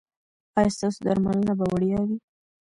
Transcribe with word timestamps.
ایا 0.57 0.71
ستاسو 0.75 0.99
درملنه 1.07 1.53
به 1.59 1.65
وړیا 1.71 1.99
وي؟ 2.07 2.17